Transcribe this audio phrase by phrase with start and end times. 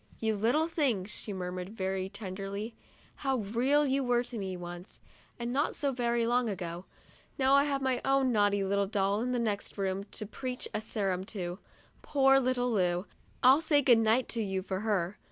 [0.19, 2.73] "You little things," she mur mured, very tenderly."
[3.21, 4.99] How real you were to me, once;
[5.37, 6.85] and not so very long ago.
[7.37, 10.81] Now I have my own naughty little doll, in the next room, to preach a
[10.81, 11.59] sermon to—
[12.01, 13.05] poor little Lu!
[13.43, 15.19] I'll say' good night' to you for her."